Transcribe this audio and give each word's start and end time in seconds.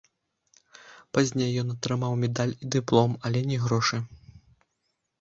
Пазней 1.17 1.51
ён 1.65 1.69
атрымаў 1.75 2.11
медаль 2.25 2.57
і 2.63 2.73
дыплом, 2.79 3.11
але 3.29 3.39
не 3.55 3.65
грошы. 3.67 4.05